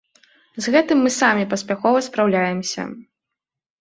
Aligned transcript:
З 0.65 0.71
гэтым 0.75 0.97
мы 1.07 1.11
самі 1.19 1.43
паспяхова 1.53 2.03
спраўляемся. 2.09 2.91